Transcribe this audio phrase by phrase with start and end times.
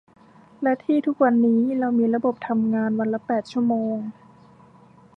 [0.61, 3.97] และที่ทุกวันนี้เรามีระบบทำงานวันละแปดชั่วโมง